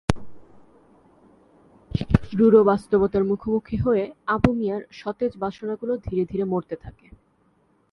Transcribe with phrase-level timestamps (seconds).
[2.37, 4.03] রূঢ় বাস্তবতার মুখোমুখি হয়ে
[4.27, 7.07] আবু মিয়ার সতেজ বাসনাগুলো ধীরে ধীরে মরতে থাকে।